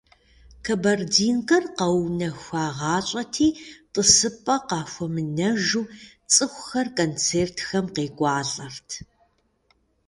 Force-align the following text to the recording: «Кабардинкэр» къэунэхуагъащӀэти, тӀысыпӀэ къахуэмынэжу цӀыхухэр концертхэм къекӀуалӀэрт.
«Кабардинкэр» 0.65 1.63
къэунэхуагъащӀэти, 1.77 3.47
тӀысыпӀэ 3.93 4.55
къахуэмынэжу 4.67 5.85
цӀыхухэр 6.33 6.87
концертхэм 6.97 7.85
къекӀуалӀэрт. 7.95 8.89